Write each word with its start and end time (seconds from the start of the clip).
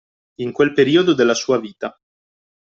In 0.39 0.51
quel 0.51 0.73
periodo 0.73 1.13
della 1.13 1.35
sua 1.35 1.59
vita 1.59 1.95